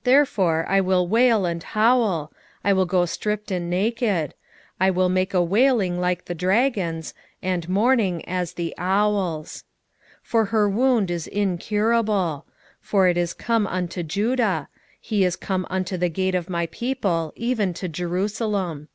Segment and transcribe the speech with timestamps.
[0.00, 2.30] 1:8 Therefore I will wail and howl,
[2.62, 4.34] I will go stripped and naked:
[4.78, 9.64] I will make a wailing like the dragons, and mourning as the owls.
[10.20, 12.44] 1:9 For her wound is incurable;
[12.78, 14.68] for it is come unto Judah;
[15.00, 18.88] he is come unto the gate of my people, even to Jerusalem.